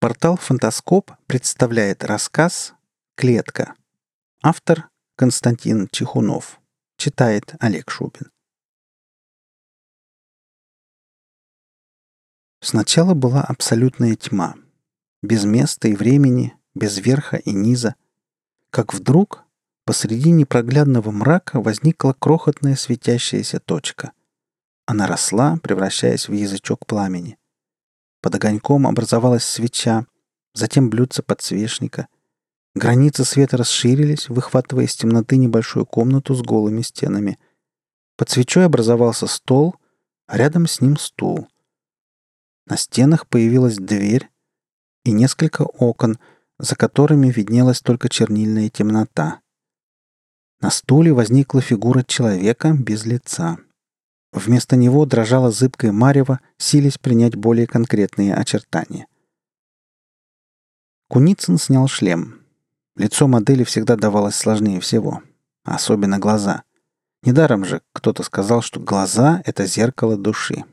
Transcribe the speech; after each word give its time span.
Портал 0.00 0.36
«Фантаскоп» 0.36 1.10
представляет 1.26 2.04
рассказ 2.04 2.72
«Клетка». 3.16 3.74
Автор 4.44 4.90
Константин 5.16 5.88
Чехунов. 5.90 6.60
Читает 6.96 7.56
Олег 7.58 7.90
Шубин. 7.90 8.30
Сначала 12.60 13.14
была 13.14 13.42
абсолютная 13.42 14.14
тьма. 14.14 14.54
Без 15.20 15.44
места 15.44 15.88
и 15.88 15.96
времени, 15.96 16.56
без 16.76 16.98
верха 16.98 17.36
и 17.38 17.50
низа. 17.50 17.96
Как 18.70 18.94
вдруг 18.94 19.42
посреди 19.84 20.30
непроглядного 20.30 21.10
мрака 21.10 21.60
возникла 21.60 22.12
крохотная 22.12 22.76
светящаяся 22.76 23.58
точка. 23.58 24.12
Она 24.86 25.08
росла, 25.08 25.56
превращаясь 25.60 26.28
в 26.28 26.32
язычок 26.32 26.86
пламени. 26.86 27.36
Под 28.20 28.34
огоньком 28.34 28.86
образовалась 28.86 29.44
свеча, 29.44 30.06
затем 30.54 30.90
блюдце 30.90 31.22
подсвечника. 31.22 32.08
Границы 32.74 33.24
света 33.24 33.56
расширились, 33.56 34.28
выхватывая 34.28 34.84
из 34.84 34.96
темноты 34.96 35.36
небольшую 35.36 35.86
комнату 35.86 36.34
с 36.34 36.42
голыми 36.42 36.82
стенами. 36.82 37.38
Под 38.16 38.30
свечой 38.30 38.66
образовался 38.66 39.26
стол, 39.26 39.76
а 40.26 40.36
рядом 40.36 40.66
с 40.66 40.80
ним 40.80 40.96
стул. 40.96 41.48
На 42.66 42.76
стенах 42.76 43.26
появилась 43.28 43.76
дверь 43.76 44.28
и 45.04 45.12
несколько 45.12 45.62
окон, 45.62 46.18
за 46.58 46.74
которыми 46.76 47.30
виднелась 47.30 47.80
только 47.80 48.08
чернильная 48.08 48.68
темнота. 48.68 49.40
На 50.60 50.70
стуле 50.70 51.12
возникла 51.12 51.60
фигура 51.60 52.02
человека 52.02 52.72
без 52.72 53.06
лица— 53.06 53.58
Вместо 54.38 54.76
него 54.76 55.04
дрожала 55.04 55.50
зыбкая 55.50 55.90
марево, 55.90 56.38
силясь 56.58 56.96
принять 56.96 57.34
более 57.34 57.66
конкретные 57.66 58.36
очертания. 58.36 59.08
Куницын 61.08 61.58
снял 61.58 61.88
шлем. 61.88 62.40
Лицо 62.94 63.26
модели 63.26 63.64
всегда 63.64 63.96
давалось 63.96 64.36
сложнее 64.36 64.78
всего. 64.78 65.22
Особенно 65.64 66.20
глаза. 66.20 66.62
Недаром 67.24 67.64
же 67.64 67.82
кто-то 67.92 68.22
сказал, 68.22 68.62
что 68.62 68.78
глаза— 68.78 69.42
это 69.44 69.66
зеркало 69.66 70.16
души. 70.16 70.64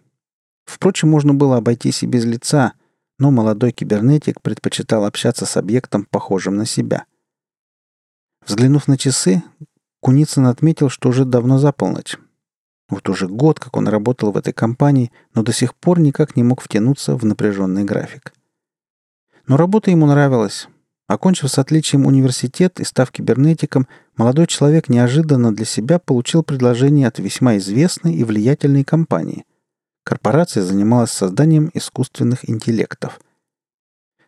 Впрочем, 0.66 1.10
можно 1.10 1.34
было 1.34 1.58
обойтись 1.58 2.04
и 2.04 2.06
без 2.06 2.24
лица, 2.24 2.74
но 3.18 3.32
молодой 3.32 3.72
кибернетик 3.72 4.42
предпочитал 4.42 5.06
общаться 5.06 5.48
с 5.48 5.58
объектом, 5.58 6.06
похожим 6.06 6.56
на 6.56 6.68
себя. 6.68 7.06
Взглянув 8.46 8.88
на 8.88 8.96
часы, 8.96 9.42
Куницын 10.02 10.46
отметил, 10.46 10.90
что 10.90 11.10
уже 11.10 11.26
давно 11.26 11.58
за 11.58 11.72
полночь. 11.72 12.18
Вот 12.90 13.10
уже 13.10 13.28
год, 13.28 13.60
как 13.60 13.78
он 13.78 13.88
работал 13.88 14.32
в 14.32 14.38
этой 14.38 14.54
компании, 14.54 15.12
но 15.34 15.42
до 15.42 15.52
сих 15.52 15.74
пор 15.76 16.00
никак 16.00 16.36
не 16.36 16.44
мог 16.44 16.62
втянуться 16.62 17.16
в 17.16 17.26
напряженный 17.26 17.84
график. 17.84 18.34
Но 19.48 19.58
работа 19.58 19.92
ему 19.92 20.06
нравилась. 20.06 20.68
Окончив 21.08 21.52
с 21.52 21.60
отличием 21.60 22.06
университет 22.06 22.80
и 22.80 22.84
став 22.84 23.12
кибернетиком, 23.12 23.88
молодой 24.18 24.48
человек 24.48 24.90
неожиданно 24.90 25.54
для 25.54 25.66
себя 25.66 26.00
получил 26.00 26.44
предложение 26.44 27.08
от 27.08 27.20
весьма 27.20 27.58
известной 27.58 28.16
и 28.16 28.24
влиятельной 28.24 28.84
компании. 28.84 29.46
Корпорация 30.04 30.64
занималась 30.64 31.12
созданием 31.12 31.70
искусственных 31.74 32.50
интеллектов. 32.50 33.20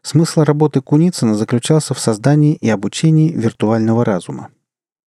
Смысл 0.03 0.43
работы 0.43 0.81
Куницына 0.81 1.35
заключался 1.35 1.93
в 1.93 1.99
создании 1.99 2.55
и 2.55 2.69
обучении 2.69 3.31
виртуального 3.31 4.05
разума. 4.05 4.49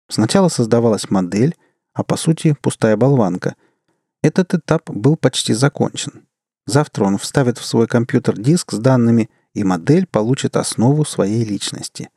Сначала 0.08 0.48
создавалась 0.48 1.10
модель, 1.10 1.56
а 1.92 2.04
по 2.04 2.16
сути 2.16 2.56
пустая 2.60 2.96
болванка. 2.96 3.54
Этот 4.22 4.54
этап 4.54 4.88
был 4.90 5.16
почти 5.16 5.54
закончен. 5.54 6.26
Завтра 6.66 7.04
он 7.04 7.18
вставит 7.18 7.58
в 7.58 7.64
свой 7.64 7.86
компьютер 7.86 8.38
диск 8.38 8.72
с 8.72 8.78
данными, 8.78 9.30
и 9.54 9.64
модель 9.64 10.06
получит 10.06 10.56
основу 10.56 11.04
своей 11.04 11.44
личности. 11.44 12.10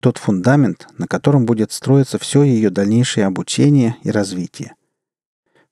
Тот 0.00 0.18
фундамент, 0.18 0.86
на 0.98 1.08
котором 1.08 1.46
будет 1.46 1.72
строиться 1.72 2.18
все 2.18 2.44
ее 2.44 2.70
дальнейшее 2.70 3.26
обучение 3.26 3.96
и 4.02 4.10
развитие. 4.10 4.74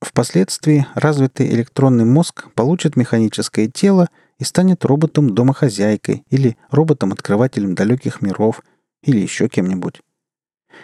Впоследствии 0.00 0.86
развитый 0.94 1.48
электронный 1.50 2.04
мозг 2.04 2.52
получит 2.54 2.96
механическое 2.96 3.68
тело 3.68 4.08
и 4.38 4.44
станет 4.44 4.84
роботом-домохозяйкой 4.84 6.24
или 6.30 6.56
роботом-открывателем 6.70 7.76
далеких 7.76 8.20
миров 8.20 8.62
или 9.04 9.20
еще 9.20 9.48
кем-нибудь. 9.48 10.00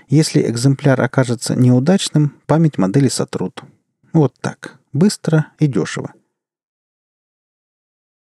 Если 0.08 0.42
экземпляр 0.42 1.00
окажется 1.00 1.54
неудачным, 1.54 2.34
память 2.46 2.78
модели 2.78 3.08
сотрут. 3.08 3.62
Вот 4.12 4.34
так. 4.40 4.78
Быстро 4.92 5.46
и 5.58 5.66
дешево. 5.66 6.12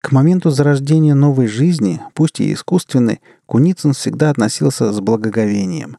К 0.02 0.12
моменту 0.12 0.50
зарождения 0.50 1.16
новой 1.16 1.48
жизни, 1.48 2.02
пусть 2.14 2.40
и 2.40 2.54
искусственной, 2.54 3.22
Куницын 3.46 3.94
всегда 3.94 4.30
относился 4.30 4.92
с 4.92 5.00
благоговением. 5.00 5.98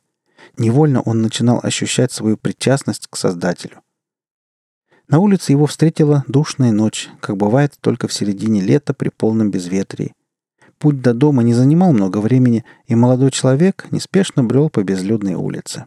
Невольно 0.56 1.02
он 1.02 1.22
начинал 1.22 1.60
ощущать 1.62 2.10
свою 2.10 2.36
причастность 2.36 3.06
к 3.08 3.16
Создателю. 3.16 3.82
На 5.08 5.18
улице 5.18 5.52
его 5.52 5.66
встретила 5.66 6.24
душная 6.28 6.72
ночь, 6.72 7.08
как 7.20 7.36
бывает 7.36 7.76
только 7.80 8.08
в 8.08 8.12
середине 8.12 8.60
лета 8.60 8.94
при 8.94 9.08
полном 9.08 9.50
безветрии. 9.50 10.14
Путь 10.78 11.00
до 11.00 11.12
дома 11.12 11.42
не 11.42 11.54
занимал 11.54 11.92
много 11.92 12.18
времени, 12.18 12.64
и 12.86 12.94
молодой 12.94 13.32
человек 13.32 13.88
неспешно 13.90 14.44
брел 14.44 14.70
по 14.70 14.84
безлюдной 14.84 15.34
улице. 15.34 15.86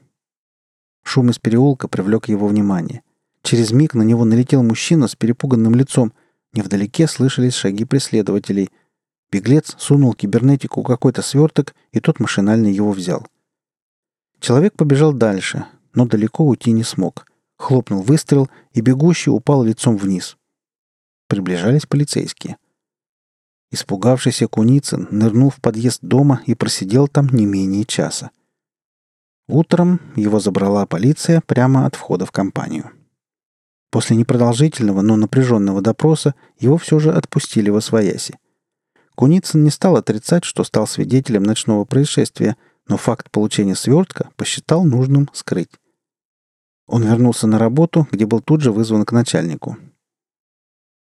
Шум 1.03 1.29
из 1.29 1.39
переулка 1.39 1.87
привлек 1.87 2.27
его 2.27 2.47
внимание. 2.47 3.01
Через 3.41 3.71
миг 3.71 3.93
на 3.95 4.03
него 4.03 4.25
налетел 4.25 4.63
мужчина 4.63 5.07
с 5.07 5.15
перепуганным 5.15 5.75
лицом. 5.75 6.13
Невдалеке 6.53 7.07
слышались 7.07 7.53
шаги 7.53 7.85
преследователей. 7.85 8.69
Беглец 9.31 9.75
сунул 9.79 10.13
кибернетику 10.13 10.83
какой-то 10.83 11.21
сверток, 11.21 11.73
и 11.93 12.01
тот 12.01 12.19
машинально 12.19 12.67
его 12.67 12.91
взял. 12.91 13.25
Человек 14.41 14.73
побежал 14.73 15.13
дальше, 15.13 15.65
но 15.93 16.05
далеко 16.05 16.45
уйти 16.45 16.73
не 16.73 16.83
смог. 16.83 17.25
Хлопнул 17.55 18.01
выстрел, 18.01 18.49
и 18.73 18.81
бегущий 18.81 19.29
упал 19.29 19.63
лицом 19.63 19.95
вниз. 19.95 20.35
Приближались 21.27 21.85
полицейские— 21.85 22.57
Испугавшийся 23.71 24.47
Куницын 24.47 25.07
нырнул 25.11 25.49
в 25.49 25.61
подъезд 25.61 25.99
дома 26.01 26.41
и 26.45 26.55
просидел 26.55 27.07
там 27.07 27.29
не 27.29 27.45
менее 27.45 27.85
часа. 27.85 28.31
Утром 29.47 30.01
его 30.15 30.39
забрала 30.39 30.85
полиция 30.85 31.41
прямо 31.45 31.85
от 31.85 31.95
входа 31.95 32.25
в 32.25 32.31
компанию. 32.31 32.91
После 33.89 34.15
непродолжительного, 34.15 35.01
но 35.01 35.15
напряженного 35.15 35.81
допроса 35.81 36.35
его 36.59 36.77
все 36.77 36.99
же 36.99 37.11
отпустили 37.11 37.69
во 37.69 37.81
свояси. 37.81 38.37
Куницын 39.15 39.63
не 39.63 39.69
стал 39.69 39.97
отрицать, 39.97 40.43
что 40.45 40.63
стал 40.63 40.87
свидетелем 40.87 41.43
ночного 41.43 41.85
происшествия, 41.85 42.55
но 42.87 42.97
факт 42.97 43.29
получения 43.31 43.75
свертка 43.75 44.29
посчитал 44.35 44.83
нужным 44.83 45.29
скрыть. 45.33 45.71
Он 46.87 47.03
вернулся 47.03 47.47
на 47.47 47.57
работу, 47.57 48.07
где 48.11 48.25
был 48.25 48.41
тут 48.41 48.61
же 48.61 48.71
вызван 48.71 49.05
к 49.05 49.11
начальнику. 49.11 49.77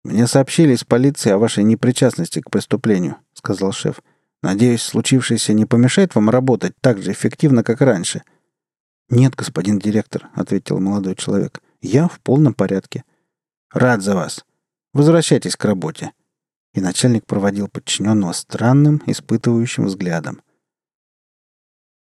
«Мне 0.05 0.27
сообщили 0.27 0.75
из 0.75 0.85
полиции 0.85 1.31
о 1.31 1.39
вашей 1.39 1.65
непричастности 1.65 2.41
к 2.41 2.51
преступлению»,— 2.51 3.17
сказал 3.35 3.73
шеф. 3.73 4.01
«Надеюсь, 4.43 4.83
случившееся 4.83 5.53
не 5.53 5.67
помешает 5.67 6.15
вам 6.15 6.31
работать 6.31 6.75
так 6.81 7.03
же 7.03 7.13
эффективно, 7.13 7.65
как 7.65 7.81
раньше». 7.81 8.23
«Нет, 9.11 9.35
господин 9.35 9.79
директор»,— 9.79 10.29
ответил 10.35 10.81
молодой 10.81 11.17
человек. 11.17 11.61
«Я 11.81 12.09
в 12.09 12.21
полном 12.21 12.55
порядке». 12.55 13.05
«Рад 13.73 14.03
за 14.03 14.15
вас. 14.15 14.45
Возвращайтесь 14.93 15.57
к 15.57 15.65
работе». 15.65 16.13
И 16.75 16.81
начальник 16.81 17.27
проводил 17.27 17.69
подчиненного 17.69 18.33
странным, 18.33 19.03
испытывающим 19.07 19.87
взглядом. 19.87 20.43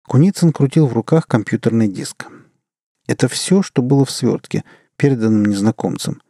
Куницын 0.07 0.53
крутил 0.53 0.87
в 0.87 0.93
руках 0.93 1.27
компьютерный 1.27 1.89
диск. 1.89 2.27
Это 3.07 3.29
все, 3.29 3.63
что 3.63 3.83
было 3.83 4.05
в 4.05 4.11
свертке, 4.11 4.65
переданном 4.97 5.47
незнакомцем. 5.47 6.23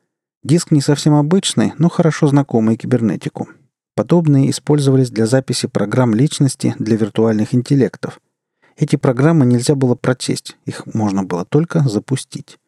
Диск 0.47 0.71
не 0.71 0.81
совсем 0.81 1.15
обычный, 1.15 1.73
но 1.77 1.89
хорошо 1.89 2.29
знакомый 2.29 2.77
кибернетику. 2.77 3.49
Подобные 3.97 4.49
использовались 4.49 5.11
для 5.11 5.27
записи 5.27 5.67
программ 5.67 6.15
личности 6.15 6.73
для 6.79 6.97
виртуальных 6.97 7.53
интеллектов. 7.53 8.21
Эти 8.77 8.95
программы 8.95 9.45
нельзя 9.45 9.75
было 9.75 9.97
прочесть, 9.97 10.57
их 10.65 10.87
можно 10.87 11.25
было 11.25 11.45
только 11.45 11.81
запустить. 11.89 12.61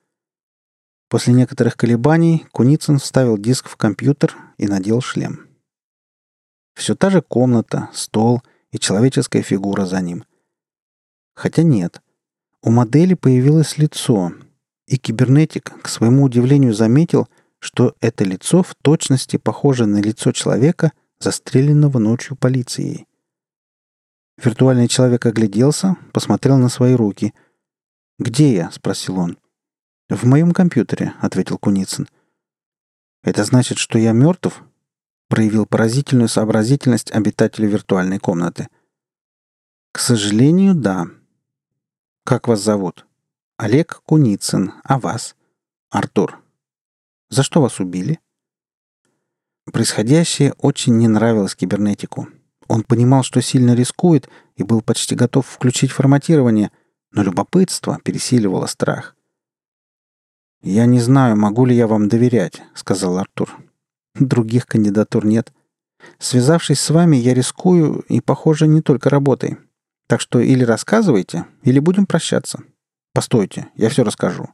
После 1.08 1.32
некоторых 1.32 1.76
колебаний 1.76 2.46
Куницын 2.50 2.98
вставил 2.98 3.38
диск 3.38 3.68
в 3.68 3.76
компьютер 3.76 4.34
и 4.56 4.66
надел 4.66 5.00
шлем. 5.00 5.46
Все 6.74 6.96
та 6.96 7.10
же 7.10 7.22
комната, 7.22 7.90
стол 7.92 8.42
и 8.72 8.80
человеческая 8.80 9.42
фигура 9.42 9.86
за 9.86 10.00
ним. 10.00 10.24
Хотя 11.36 11.62
нет. 11.62 12.02
У 12.60 12.72
модели 12.72 13.14
появилось 13.14 13.78
лицо, 13.78 14.32
и 14.88 14.96
кибернетик, 14.96 15.80
к 15.80 15.88
своему 15.88 16.24
удивлению, 16.24 16.74
заметил, 16.74 17.28
что 17.58 17.96
это 18.00 18.24
лицо 18.24 18.62
в 18.62 18.74
точности 18.74 19.36
похоже 19.36 19.86
на 19.86 19.98
лицо 20.00 20.32
человека, 20.32 20.92
застреленного 21.18 21.98
ночью 21.98 22.36
полицией. 22.36 23.06
Виртуальный 24.42 24.88
человек 24.88 25.26
огляделся, 25.26 25.96
посмотрел 26.12 26.58
на 26.58 26.68
свои 26.68 26.94
руки. 26.94 27.34
«Где 28.18 28.54
я?»— 28.54 28.70
спросил 28.72 29.18
он. 29.18 29.38
«В 30.08 30.24
моем 30.24 30.52
компьютере»,— 30.52 31.14
ответил 31.20 31.58
Куницын. 31.58 32.08
«Это 33.22 33.44
значит, 33.44 33.78
что 33.78 33.98
я 33.98 34.12
мертв?» 34.12 34.62
проявил 35.28 35.66
поразительную 35.66 36.28
сообразительность 36.28 37.12
обитателю 37.12 37.68
виртуальной 37.68 38.18
комнаты. 38.18 38.68
К 39.92 40.00
сожалению, 40.00 40.74
да. 40.74 41.06
Как 42.24 42.48
вас 42.48 42.60
зовут? 42.60 43.06
Олег 43.56 44.02
Куницын. 44.04 44.72
А 44.84 44.98
вас? 44.98 45.36
Артур. 45.90 46.42
За 47.30 47.42
что 47.42 47.60
вас 47.60 47.78
убили? 47.78 48.20
Происходящее 49.72 50.54
очень 50.58 50.96
не 50.96 51.08
нравилось 51.08 51.54
кибернетику. 51.54 52.28
Он 52.68 52.82
понимал, 52.82 53.22
что 53.22 53.42
сильно 53.42 53.74
рискует, 53.74 54.28
и 54.56 54.62
был 54.62 54.80
почти 54.82 55.14
готов 55.14 55.46
включить 55.46 55.90
форматирование, 55.90 56.70
но 57.12 57.22
любопытство 57.22 57.98
пересиливало 58.02 58.66
страх. 58.66 59.14
«Я 60.62 60.86
не 60.86 61.00
знаю, 61.00 61.36
могу 61.36 61.66
ли 61.66 61.74
я 61.76 61.86
вам 61.86 62.08
доверять»,— 62.08 62.62
сказал 62.74 63.18
Артур. 63.18 63.56
«Других 64.14 64.66
кандидатур 64.66 65.24
нет. 65.24 65.52
Связавшись 66.18 66.80
с 66.80 66.90
вами, 66.90 67.16
я 67.16 67.34
рискую, 67.34 68.04
и, 68.08 68.20
похоже, 68.20 68.66
не 68.66 68.82
только 68.82 69.10
работой. 69.10 69.58
Так 70.06 70.20
что 70.20 70.40
или 70.40 70.64
рассказывайте, 70.64 71.44
или 71.62 71.78
будем 71.78 72.06
прощаться. 72.06 72.62
Постойте, 73.12 73.68
я 73.76 73.88
все 73.88 74.02
расскажу». 74.02 74.48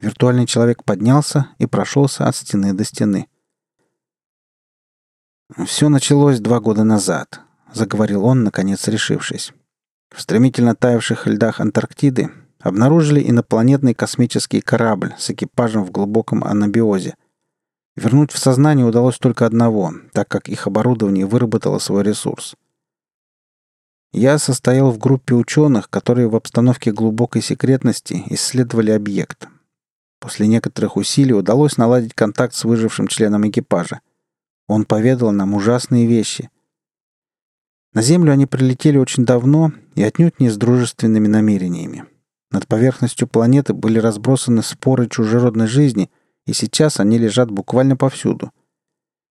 Виртуальный 0.00 0.46
человек 0.46 0.82
поднялся 0.84 1.48
и 1.58 1.66
прошелся 1.66 2.26
от 2.26 2.34
стены 2.34 2.72
до 2.72 2.84
стены. 2.84 3.28
«Все 5.66 5.88
началось 5.88 6.40
два 6.40 6.60
года 6.60 6.84
назад»,— 6.84 7.40
заговорил 7.72 8.24
он, 8.24 8.42
наконец 8.42 8.88
решившись. 8.88 9.52
В 10.14 10.20
стремительно 10.20 10.74
таявших 10.74 11.26
льдах 11.26 11.60
Антарктиды 11.60 12.30
обнаружили 12.60 13.28
инопланетный 13.28 13.94
космический 13.94 14.60
корабль 14.60 15.14
с 15.18 15.30
экипажем 15.30 15.84
в 15.84 15.90
глубоком 15.90 16.44
анабиозе. 16.44 17.14
Вернуть 17.96 18.32
в 18.32 18.38
сознание 18.38 18.86
удалось 18.86 19.18
только 19.18 19.44
одного, 19.44 19.92
так 20.12 20.28
как 20.28 20.48
их 20.48 20.66
оборудование 20.66 21.26
выработало 21.26 21.78
свой 21.78 22.04
ресурс. 22.04 22.54
Я 24.12 24.38
состоял 24.38 24.90
в 24.90 24.98
группе 24.98 25.34
ученых, 25.34 25.90
которые 25.90 26.28
в 26.28 26.36
обстановке 26.36 26.90
глубокой 26.90 27.42
секретности 27.42 28.24
исследовали 28.26 28.90
объект. 28.90 29.48
После 30.20 30.46
некоторых 30.46 30.96
усилий 30.96 31.32
удалось 31.32 31.78
наладить 31.78 32.14
контакт 32.14 32.54
с 32.54 32.64
выжившим 32.64 33.08
членом 33.08 33.48
экипажа. 33.48 34.00
Он 34.68 34.84
поведал 34.84 35.32
нам 35.32 35.54
ужасные 35.54 36.06
вещи. 36.06 36.50
На 37.94 38.02
Землю 38.02 38.30
они 38.32 38.46
прилетели 38.46 38.98
очень 38.98 39.24
давно 39.24 39.72
и 39.96 40.02
отнюдь 40.02 40.38
не 40.38 40.50
с 40.50 40.56
дружественными 40.56 41.26
намерениями. 41.26 42.04
Над 42.52 42.66
поверхностью 42.68 43.26
планеты 43.26 43.72
были 43.72 43.98
разбросаны 43.98 44.62
споры 44.62 45.08
чужеродной 45.08 45.66
жизни, 45.66 46.10
и 46.46 46.52
сейчас 46.52 47.00
они 47.00 47.18
лежат 47.18 47.50
буквально 47.50 47.96
повсюду. 47.96 48.52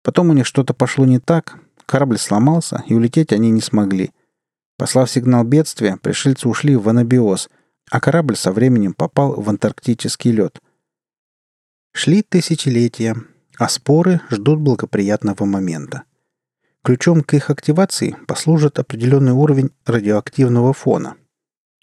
Потом 0.03 0.31
у 0.31 0.33
них 0.33 0.47
что-то 0.47 0.73
пошло 0.73 1.05
не 1.05 1.19
так, 1.19 1.59
корабль 1.85 2.19
сломался, 2.19 2.83
и 2.87 2.95
улететь 2.95 3.33
они 3.33 3.51
не 3.51 3.61
смогли. 3.61 4.13
Послав 4.79 5.11
сигнал 5.11 5.45
бедствия, 5.45 5.99
пришельцы 6.01 6.49
ушли 6.49 6.77
в 6.77 6.89
анабиоз, 6.89 7.51
а 7.91 8.01
корабль 8.01 8.37
со 8.37 8.53
временем 8.53 8.95
попал 8.95 9.41
в 9.41 9.49
антарктический 9.51 10.31
лед. 10.31 10.61
Шли 12.01 12.23
тысячелетия, 12.23 13.17
а 13.59 13.69
споры 13.69 14.21
ждут 14.31 14.61
благоприятного 14.61 15.45
момента. 15.45 16.05
Ключом 16.85 17.23
к 17.23 17.35
их 17.35 17.51
активации 17.51 18.17
послужит 18.27 18.79
определенный 18.79 19.33
уровень 19.33 19.71
радиоактивного 19.85 20.73
фона– 20.73 21.17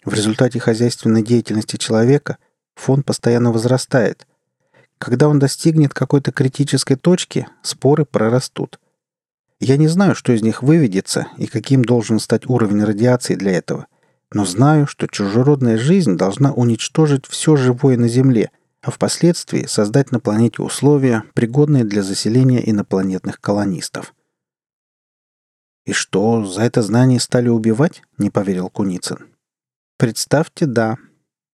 в 0.06 0.14
результате 0.14 0.60
хозяйственной 0.60 1.22
деятельности 1.22 1.76
человека 1.76 2.38
фон 2.76 3.02
постоянно 3.02 3.50
возрастает. 3.50 4.26
Когда 4.98 5.28
он 5.28 5.40
достигнет 5.40 5.92
какой-то 5.92 6.30
критической 6.30 6.96
точки, 6.96 7.48
споры 7.60 8.04
прорастут. 8.04 8.78
Я 9.58 9.76
не 9.76 9.88
знаю, 9.88 10.14
что 10.14 10.32
из 10.32 10.42
них 10.42 10.62
выведется 10.62 11.26
и 11.36 11.48
каким 11.48 11.84
должен 11.84 12.20
стать 12.20 12.48
уровень 12.48 12.84
радиации 12.84 13.34
для 13.34 13.52
этого, 13.52 13.88
но 14.32 14.44
знаю, 14.44 14.86
что 14.86 15.08
чужеродная 15.08 15.76
жизнь 15.76 16.16
должна 16.16 16.52
уничтожить 16.52 17.26
все 17.26 17.56
живое 17.56 17.96
на 17.96 18.06
Земле, 18.06 18.50
а 18.86 18.92
впоследствии 18.92 19.66
создать 19.66 20.12
на 20.12 20.20
планете 20.20 20.62
условия, 20.62 21.24
пригодные 21.34 21.82
для 21.82 22.04
заселения 22.04 22.60
инопланетных 22.60 23.40
колонистов. 23.40 24.14
«И 25.84 25.92
что, 25.92 26.44
за 26.44 26.62
это 26.62 26.82
знание 26.82 27.18
стали 27.18 27.48
убивать?»— 27.48 28.02
не 28.18 28.30
поверил 28.30 28.70
Куницын. 28.70 29.26
Представьте, 29.98 30.66
да. 30.66 30.98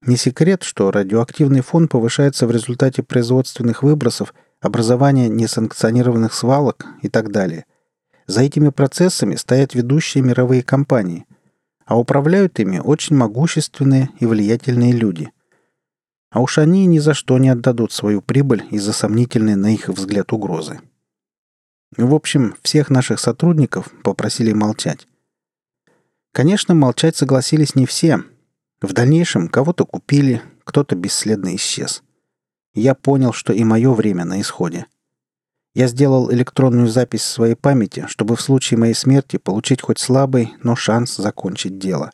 Не 0.04 0.16
секрет, 0.16 0.62
что 0.62 0.90
радиоактивный 0.90 1.62
фон 1.62 1.88
повышается 1.88 2.46
в 2.46 2.50
результате 2.50 3.02
производственных 3.02 3.82
выбросов, 3.82 4.34
образования 4.60 5.30
несанкционированных 5.30 6.34
свалок 6.34 6.86
и 7.00 7.08
так 7.08 7.32
далее. 7.32 7.64
За 8.26 8.42
этими 8.42 8.68
процессами 8.68 9.36
стоят 9.36 9.74
ведущие 9.74 10.22
мировые 10.22 10.62
компании, 10.62 11.24
а 11.86 11.98
управляют 11.98 12.60
ими 12.60 12.78
очень 12.78 13.16
могущественные 13.16 14.10
и 14.20 14.26
влиятельные 14.26 14.92
люди. 14.92 15.30
А 16.32 16.40
уж 16.40 16.58
они 16.58 16.86
ни 16.86 16.98
за 16.98 17.14
что 17.14 17.38
не 17.38 17.50
отдадут 17.50 17.92
свою 17.92 18.22
прибыль 18.22 18.64
из-за 18.70 18.92
сомнительной 18.92 19.54
на 19.54 19.72
их 19.72 19.88
взгляд 19.88 20.32
угрозы. 20.32 20.80
В 21.96 22.14
общем, 22.14 22.56
всех 22.62 22.88
наших 22.88 23.20
сотрудников 23.20 23.92
попросили 24.02 24.52
молчать. 24.52 25.06
Конечно, 26.32 26.74
молчать 26.74 27.16
согласились 27.16 27.74
не 27.74 27.84
все, 27.84 28.24
в 28.80 28.94
дальнейшем 28.94 29.48
кого-то 29.48 29.84
купили, 29.84 30.42
кто-то 30.64 30.96
бесследно 30.96 31.54
исчез. 31.54 32.02
Я 32.74 32.94
понял, 32.94 33.32
что 33.32 33.52
и 33.52 33.62
мое 33.62 33.92
время 33.92 34.24
на 34.24 34.40
исходе. 34.40 34.86
Я 35.74 35.86
сделал 35.86 36.32
электронную 36.32 36.88
запись 36.88 37.22
своей 37.22 37.54
памяти, 37.54 38.06
чтобы 38.08 38.36
в 38.36 38.40
случае 38.40 38.78
моей 38.78 38.94
смерти 38.94 39.36
получить 39.36 39.82
хоть 39.82 39.98
слабый, 39.98 40.54
но 40.62 40.74
шанс 40.74 41.16
закончить 41.16 41.78
дело. 41.78 42.10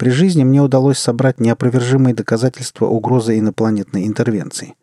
При 0.00 0.08
жизни 0.08 0.44
мне 0.44 0.62
удалось 0.62 0.98
собрать 0.98 1.40
неопровержимые 1.40 2.14
доказательства 2.14 2.86
угрозы 2.86 3.38
инопланетной 3.38 4.06
интервенции. 4.06 4.74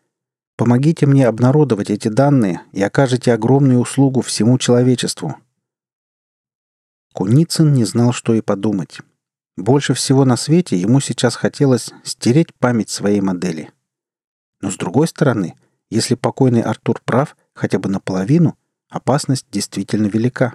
Помогите 0.56 1.06
мне 1.06 1.26
обнародовать 1.26 1.90
эти 1.90 2.06
данные 2.06 2.60
и 2.70 2.80
окажете 2.80 3.32
огромную 3.32 3.80
услугу 3.80 4.20
всему 4.20 4.58
человечеству. 4.58 5.34
Куницын 7.14 7.72
не 7.72 7.84
знал, 7.84 8.12
что 8.12 8.32
и 8.32 8.40
подумать. 8.40 9.00
Больше 9.56 9.92
всего 9.92 10.24
на 10.24 10.36
свете 10.36 10.76
ему 10.76 11.00
сейчас 11.00 11.34
хотелось 11.34 11.90
стереть 12.04 12.54
память 12.54 12.88
своей 12.88 13.20
модели. 13.20 13.72
Но 14.60 14.70
с 14.70 14.76
другой 14.76 15.08
стороны, 15.08 15.56
если 15.90 16.14
покойный 16.14 16.62
Артур 16.62 17.00
прав 17.04 17.36
хотя 17.54 17.80
бы 17.80 17.88
наполовину, 17.88 18.56
опасность 18.88 19.46
действительно 19.50 20.06
велика. 20.06 20.54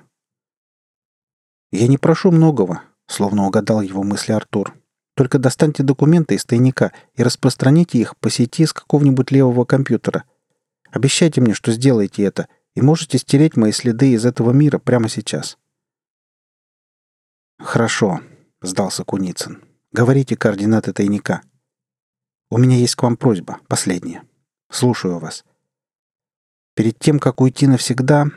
«Я 1.73 1.89
не 1.89 1.97
прошу 1.97 2.31
многого»,— 2.31 2.81
словно 3.07 3.45
угадал 3.45 3.81
его 3.81 4.03
мысли 4.03 4.31
Артур. 4.31 4.75
«Только 5.15 5.37
достаньте 5.37 5.83
документы 5.83 6.35
из 6.35 6.45
тайника 6.45 6.91
и 7.13 7.23
распространите 7.23 7.99
их 7.99 8.17
по 8.17 8.29
сети 8.29 8.65
с 8.65 8.73
какого-нибудь 8.73 9.31
левого 9.31 9.63
компьютера. 9.65 10.23
Обещайте 10.89 11.39
мне, 11.39 11.53
что 11.53 11.71
сделаете 11.71 12.23
это, 12.23 12.47
и 12.75 12.81
можете 12.81 13.17
стереть 13.19 13.55
мои 13.55 13.71
следы 13.71 14.13
из 14.13 14.25
этого 14.25 14.51
мира 14.51 14.79
прямо 14.79 15.09
сейчас». 15.09 15.57
«Хорошо»,— 17.59 18.21
сдался 18.61 19.03
Куницын. 19.03 19.63
«Говорите 19.91 20.35
координаты 20.35 20.91
тайника. 20.93 21.43
У 22.49 22.57
меня 22.57 22.77
есть 22.77 22.95
к 22.95 23.03
вам 23.03 23.17
просьба, 23.17 23.59
последняя. 23.67 24.23
Слушаю 24.69 25.19
вас. 25.19 25.43
Перед 26.75 26.97
тем, 26.97 27.19
как 27.19 27.41
уйти 27.41 27.67
навсегда, 27.67 28.27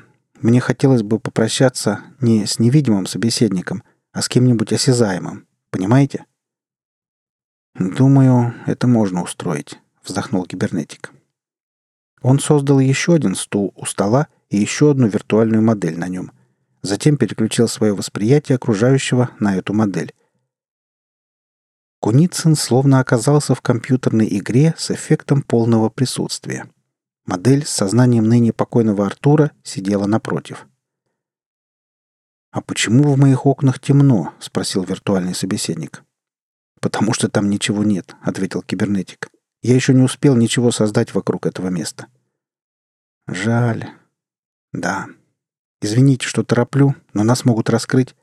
мне 0.40 0.60
хотелось 0.60 1.02
бы 1.02 1.18
попрощаться 1.18 2.00
не 2.20 2.46
с 2.46 2.58
невидимым 2.58 3.06
собеседником, 3.06 3.82
а 4.16 4.22
с 4.22 4.30
кем-нибудь 4.30 4.72
осязаемым. 4.72 5.46
Понимаете?» 5.70 6.24
«Думаю, 7.78 8.54
это 8.64 8.86
можно 8.86 9.22
устроить»,— 9.22 9.78
вздохнул 10.02 10.46
кибернетик. 10.46 11.12
Он 12.22 12.40
создал 12.40 12.80
еще 12.80 13.14
один 13.14 13.34
стул 13.34 13.74
у 13.76 13.84
стола 13.84 14.28
и 14.48 14.56
еще 14.56 14.90
одну 14.90 15.06
виртуальную 15.06 15.62
модель 15.62 15.98
на 15.98 16.08
нем. 16.08 16.32
Затем 16.80 17.18
переключил 17.18 17.68
свое 17.68 17.94
восприятие 17.94 18.56
окружающего 18.56 19.32
на 19.38 19.54
эту 19.56 19.74
модель. 19.74 20.14
Куницын 22.00 22.56
словно 22.56 23.00
оказался 23.00 23.54
в 23.54 23.60
компьютерной 23.60 24.28
игре 24.38 24.74
с 24.78 24.90
эффектом 24.90 25.42
полного 25.42 25.90
присутствия. 25.90 26.70
Модель 27.26 27.66
с 27.66 27.70
сознанием 27.70 28.24
ныне 28.24 28.54
покойного 28.54 29.04
Артура 29.04 29.52
сидела 29.62 30.06
напротив. 30.06 30.66
«А 32.56 32.62
почему 32.62 33.12
в 33.12 33.18
моих 33.18 33.44
окнах 33.44 33.78
темно?»— 33.78 34.32
спросил 34.40 34.82
виртуальный 34.82 35.34
собеседник. 35.34 36.02
«Потому 36.80 37.12
что 37.12 37.28
там 37.28 37.50
ничего 37.50 37.84
нет»,— 37.84 38.16
ответил 38.22 38.62
кибернетик. 38.62 39.28
«Я 39.60 39.74
еще 39.74 39.92
не 39.92 40.00
успел 40.00 40.34
ничего 40.36 40.70
создать 40.70 41.12
вокруг 41.12 41.44
этого 41.44 41.68
места». 41.68 42.06
«Жаль. 43.26 43.90
Да. 44.72 45.06
Извините, 45.82 46.26
что 46.26 46.44
тороплю, 46.44 46.94
но 47.12 47.24
нас 47.24 47.44
могут 47.44 47.68
раскрыть. 47.68 48.16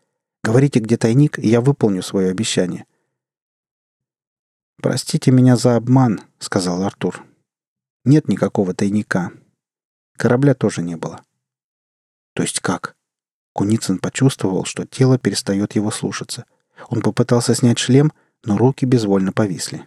Говорите, 0.44 0.80
где 0.80 0.98
тайник, 0.98 1.38
и 1.38 1.48
я 1.48 1.62
выполню 1.62 2.02
свое 2.02 2.32
обещание. 2.32 2.88
«Простите 4.82 5.30
меня 5.30 5.58
за 5.58 5.75
обман»,— 5.75 6.22
сказал 6.40 6.82
Артур. 6.82 7.24
«Нет 8.04 8.28
никакого 8.28 8.74
тайника. 8.74 9.32
Корабля 10.18 10.56
тоже 10.56 10.82
не 10.82 10.96
было. 10.96 11.22
То 12.34 12.42
есть 12.42 12.62
как? 12.62 12.96
Куницын 13.53 14.00
почувствовал, 14.00 14.65
что 14.65 14.86
тело 14.86 15.17
перестает 15.17 15.75
его 15.75 15.91
слушаться. 15.91 16.45
Он 16.89 17.01
попытался 17.01 17.55
снять 17.55 17.77
шлем, 17.77 18.12
но 18.43 18.57
руки 18.57 18.86
безвольно 18.86 19.31
повисли. 19.31 19.86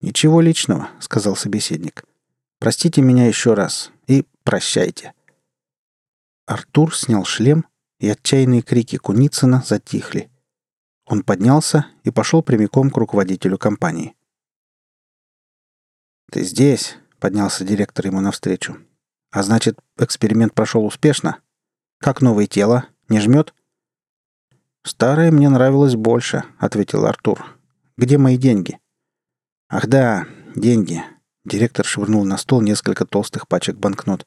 «Ничего 0.00 0.40
личного»,— 0.40 0.90
сказал 1.00 1.34
собеседник. 1.34 2.04
«Простите 2.60 3.02
меня 3.02 3.26
еще 3.26 3.54
раз 3.54 3.90
и 4.06 4.24
прощайте». 4.44 5.12
Артур 6.46 6.96
снял 6.96 7.24
шлем, 7.24 7.66
и 7.98 8.08
отчаянные 8.08 8.62
крики 8.62 8.96
Куницына 8.96 9.62
затихли. 9.66 10.30
Он 11.04 11.22
поднялся 11.24 11.86
и 12.04 12.10
пошел 12.10 12.42
прямиком 12.42 12.90
к 12.90 12.96
руководителю 12.96 13.58
компании. 13.58 14.14
«Ты 16.30 16.44
здесь?»— 16.44 16.96
поднялся 17.18 17.64
директор 17.64 18.06
ему 18.06 18.20
навстречу. 18.20 18.78
«А 19.30 19.42
значит, 19.42 19.78
эксперимент 19.98 20.54
прошел 20.54 20.84
успешно? 20.84 21.40
Как 21.98 22.22
новое 22.22 22.46
тело? 22.46 22.86
Не 23.08 23.20
жмет?» 23.20 23.54
«Старое 24.84 25.30
мне 25.30 25.48
нравилось 25.48 25.96
больше»,— 25.96 26.44
ответил 26.58 27.06
Артур. 27.06 27.58
«Где 27.96 28.16
мои 28.16 28.36
деньги?» 28.36 28.78
«Ах 29.68 29.86
да, 29.86 30.26
деньги». 30.54 31.02
Директор 31.44 31.84
швырнул 31.84 32.24
на 32.24 32.36
стол 32.36 32.60
несколько 32.60 33.04
толстых 33.04 33.48
пачек 33.48 33.76
банкнот. 33.76 34.26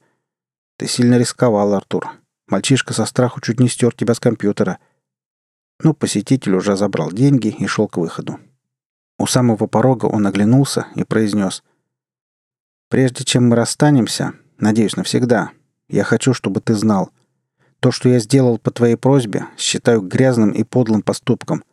«Ты 0.77 0.87
сильно 0.87 1.17
рисковал, 1.17 1.73
Артур. 1.73 2.11
Мальчишка 2.47 2.93
со 2.93 3.05
страху 3.05 3.41
чуть 3.41 3.59
не 3.59 3.69
стер 3.69 3.95
тебя 3.95 4.13
с 4.13 4.19
компьютера». 4.19 4.79
Но 5.83 5.93
посетитель 5.93 6.55
уже 6.55 6.75
забрал 6.75 7.11
деньги 7.11 7.47
и 7.47 7.65
шел 7.65 7.87
к 7.87 7.97
выходу. 7.97 8.39
У 9.17 9.25
самого 9.25 9.67
порога 9.67 10.05
он 10.05 10.27
оглянулся 10.27 10.87
и 10.95 11.03
произнес. 11.03 11.63
«Прежде 12.89 13.23
чем 13.23 13.49
мы 13.49 13.55
расстанемся, 13.55 14.33
надеюсь, 14.57 14.95
навсегда, 14.95 15.51
я 15.87 16.03
хочу, 16.03 16.33
чтобы 16.33 16.61
ты 16.61 16.73
знал. 16.73 17.11
То, 17.81 17.89
что 17.89 18.09
я 18.09 18.19
сделал 18.19 18.59
по 18.59 18.69
твоей 18.69 18.95
просьбе, 18.95 19.47
считаю 19.57 20.01
грязным 20.01 20.51
и 20.51 20.63
подлым 20.63 21.01
поступком. 21.01 21.63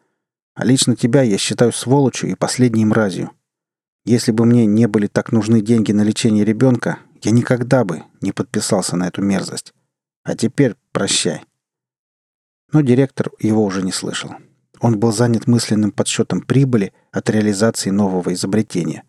А 0.54 0.64
лично 0.64 0.96
тебя 0.96 1.22
я 1.22 1.36
считаю 1.36 1.70
сволочью 1.70 2.30
и 2.30 2.34
последней 2.34 2.86
мразью. 2.86 3.30
Если 4.06 4.32
бы 4.32 4.46
мне 4.46 4.64
не 4.64 4.88
были 4.88 5.06
так 5.06 5.32
нужны 5.32 5.60
деньги 5.60 5.92
на 5.92 6.00
лечение 6.00 6.46
ребенка, 6.46 6.98
я 7.22 7.30
никогда 7.30 7.84
бы 7.84 8.04
не 8.22 8.32
подписался 8.32 8.96
на 8.96 9.06
эту 9.06 9.20
мерзость. 9.20 9.74
А 10.24 10.34
теперь 10.34 10.76
прощай. 10.92 11.42
Но 12.72 12.80
директор 12.80 13.30
его 13.38 13.62
уже 13.62 13.82
не 13.82 13.92
слышал. 13.92 14.30
Он 14.80 14.98
был 14.98 15.12
занят 15.12 15.46
мысленным 15.46 15.90
подсчетом 15.90 16.40
прибыли 16.40 16.94
от 17.12 17.28
реализации 17.28 17.90
нового 17.90 18.32
изобретения. 18.32 19.04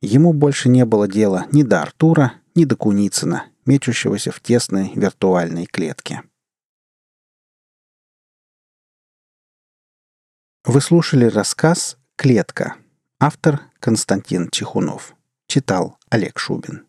Ему 0.00 0.32
больше 0.32 0.68
не 0.68 0.84
было 0.84 1.06
дела 1.06 1.46
ни 1.52 1.62
до 1.62 1.82
Артура, 1.82 2.34
ни 2.56 2.64
до 2.64 2.74
Куницына, 2.74 3.44
мечущегося 3.66 4.30
в 4.30 4.40
тесной 4.40 4.92
виртуальной 4.94 5.66
клетке. 5.66 6.22
Вы 10.64 10.80
слушали 10.80 11.26
рассказ 11.26 11.98
«Клетка» 12.16 12.76
Автор 13.26 13.60
Константин 13.80 14.50
Чехунов. 14.50 15.14
Читал 15.46 15.98
Олег 16.10 16.38
Шубин. 16.38 16.86